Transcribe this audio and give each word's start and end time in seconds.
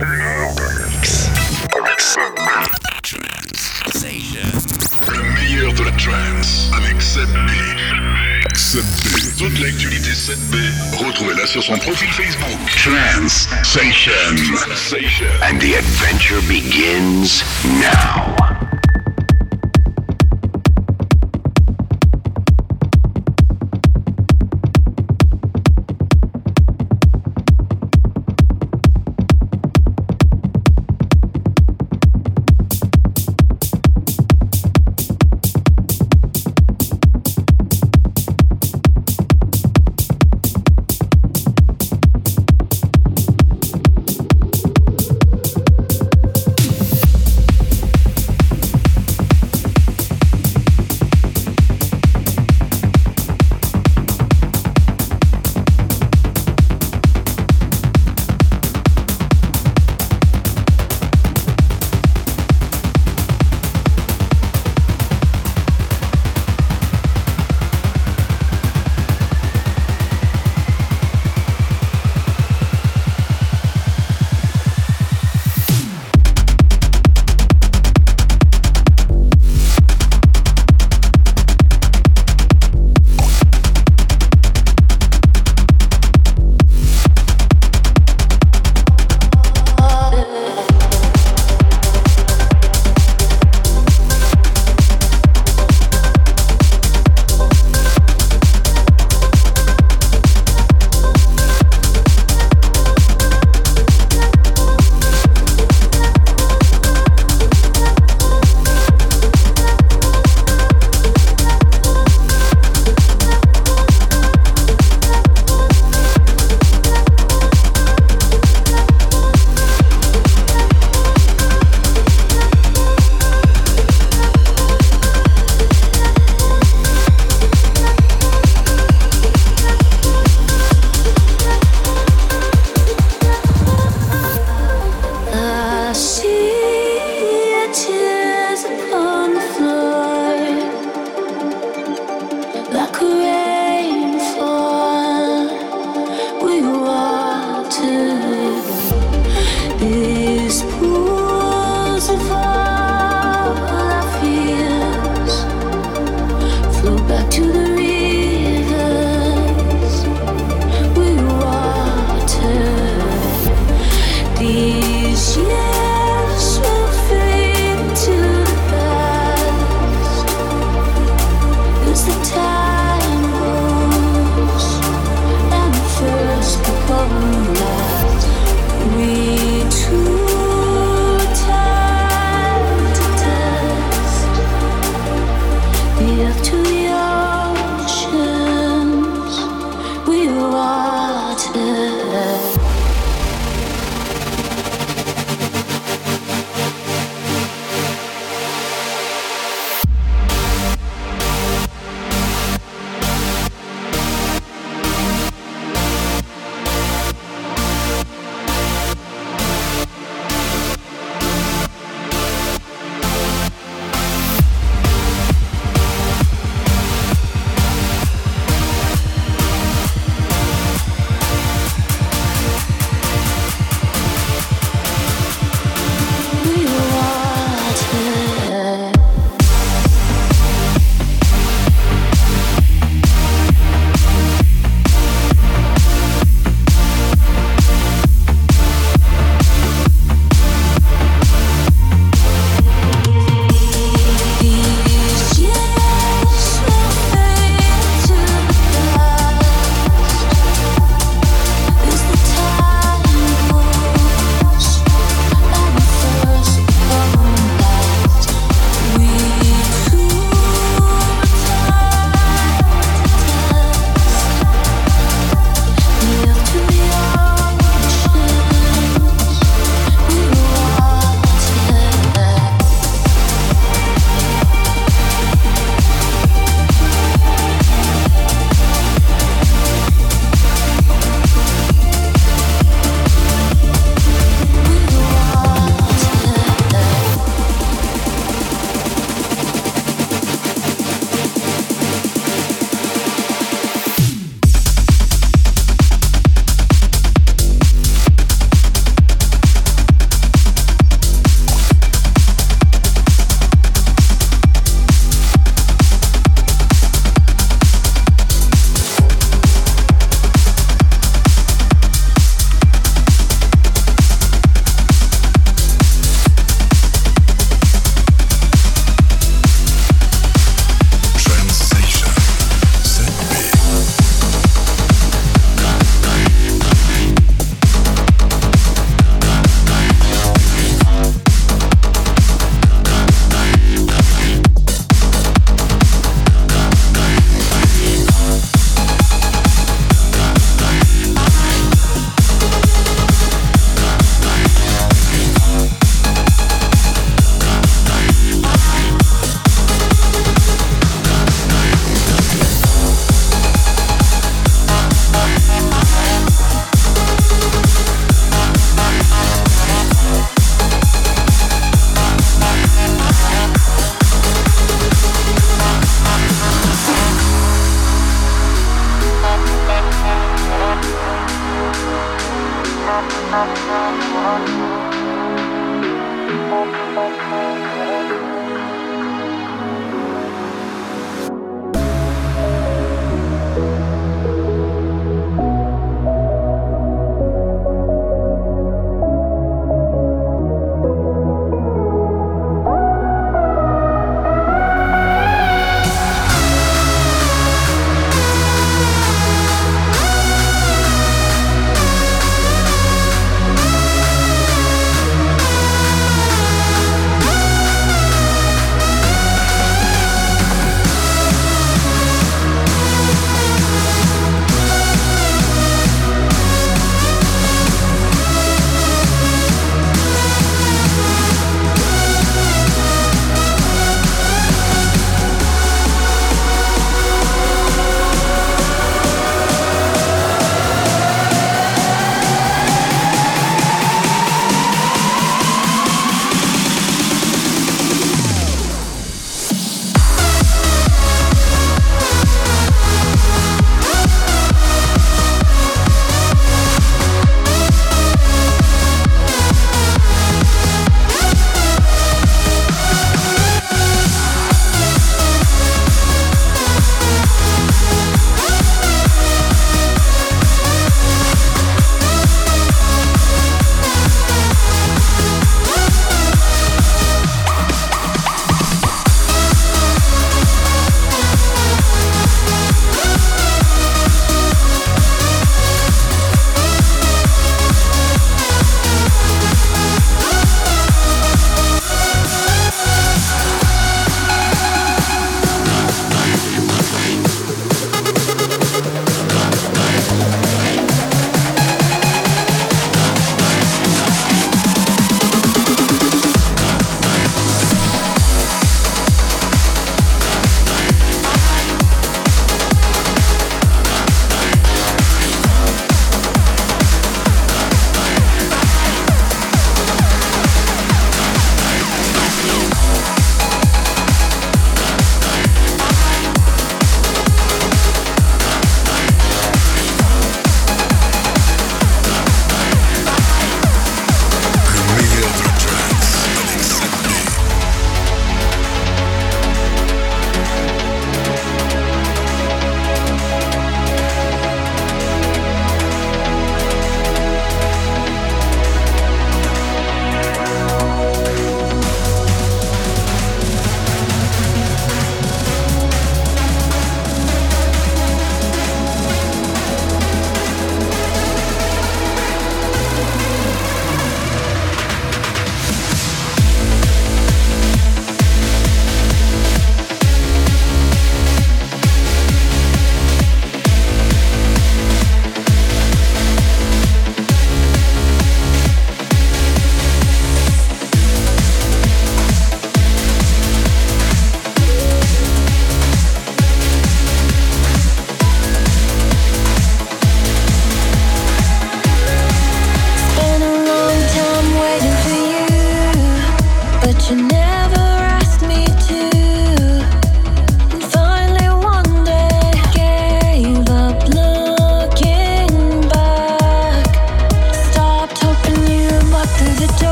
Le 0.00 0.06
meilleur 5.34 5.72
de 5.74 5.84
trance 5.98 6.70
avec 6.74 7.02
Seb 7.02 7.28
B. 7.28 7.50
7B. 8.54 9.38
Toute 9.38 9.60
l'actualité 9.60 10.14
Seb 10.14 10.38
B, 10.50 10.56
retrouvez-la 10.96 11.46
sur 11.46 11.62
son 11.62 11.76
profil 11.78 12.08
Facebook. 12.08 12.58
Trans 12.82 13.28
Station. 13.62 14.12
And 15.42 15.58
the 15.60 15.74
adventure 15.76 16.40
begins 16.48 17.44
now. 17.80 18.51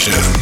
Station. 0.00 0.39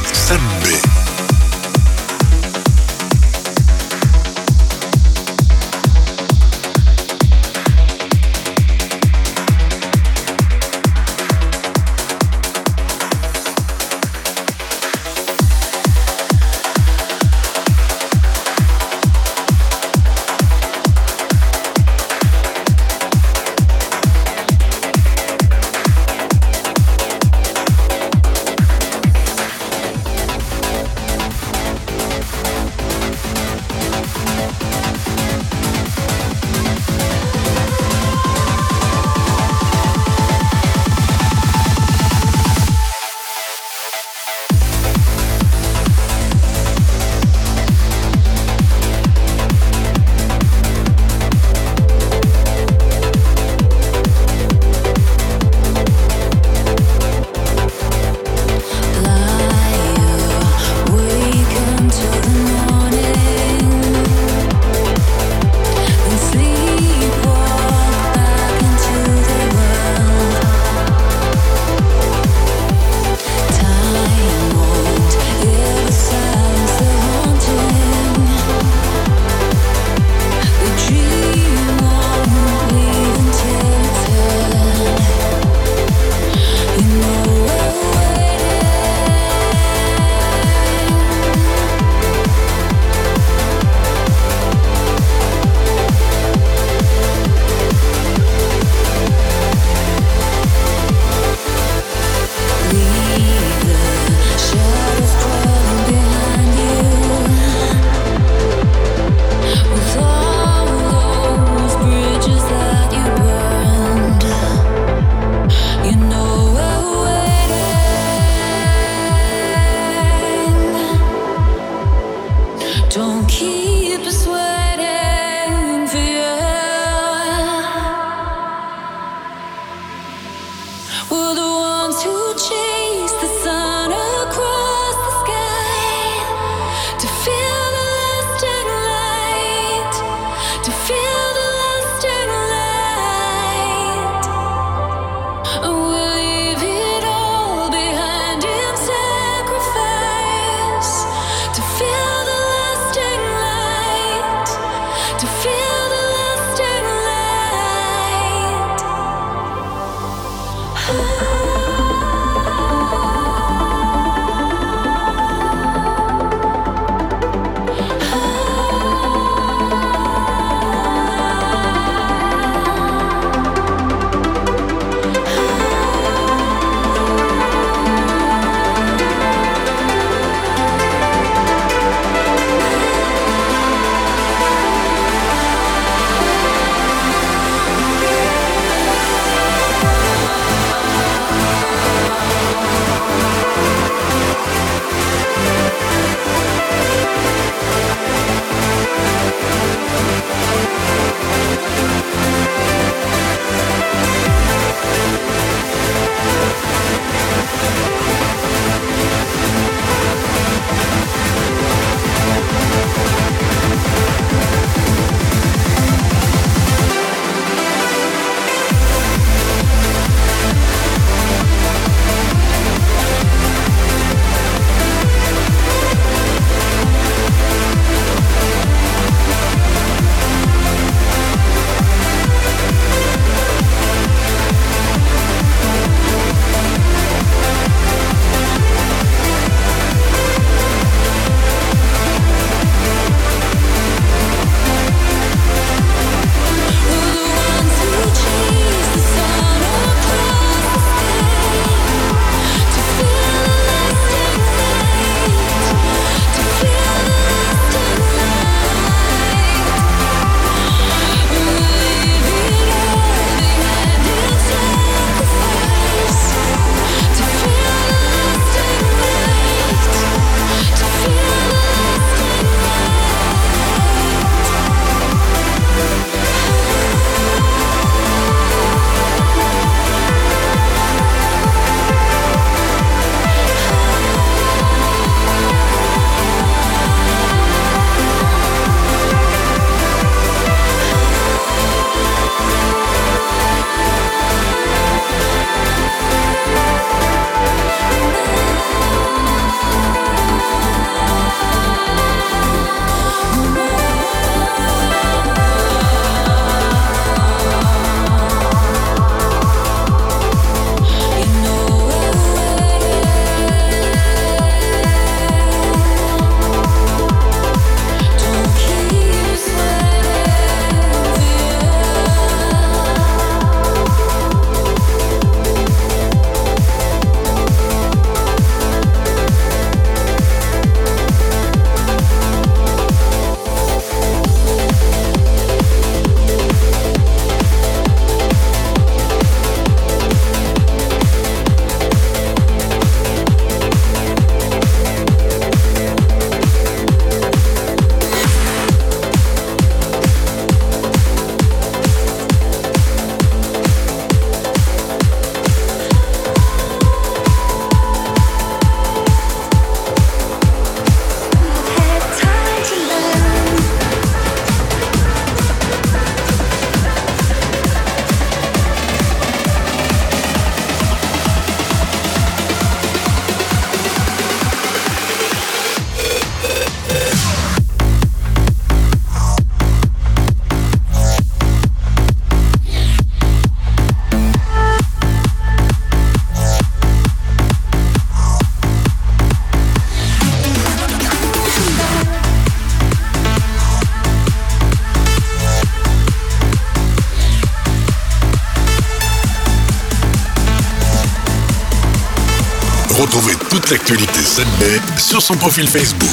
Toute 403.69 403.77
l'actualité 403.77 404.21
Seb 404.21 404.47
B 404.59 404.99
sur 404.99 405.21
son 405.21 405.37
profil 405.37 405.69
Facebook. 405.69 406.09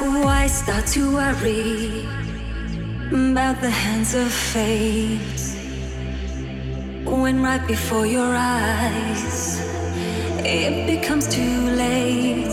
Why 0.00 0.48
start 0.48 0.86
to 0.94 1.10
worry 1.12 2.06
about 3.12 3.60
the 3.60 3.68
hands 3.68 4.14
of 4.14 4.32
fate 4.32 5.18
when 7.04 7.42
right 7.42 7.60
before 7.66 8.06
your 8.06 8.34
eyes 8.34 9.60
it 10.38 10.86
becomes 10.86 11.28
too 11.28 11.68
late? 11.76 12.48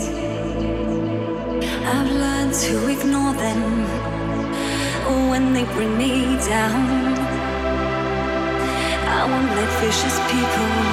I've 1.86 2.10
learned 2.12 2.52
to 2.52 2.88
ignore 2.90 3.32
them 3.32 3.86
when 5.30 5.54
they 5.54 5.64
bring 5.76 5.96
me 5.96 6.36
down. 6.46 7.16
I 9.08 9.24
won't 9.24 9.50
let 9.56 9.68
vicious 9.80 10.20
people. 10.30 10.91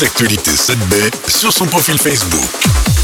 L'actualité 0.00 0.52
7B 0.52 1.10
sur 1.28 1.52
son 1.52 1.66
profil 1.66 1.98
Facebook. 1.98 2.99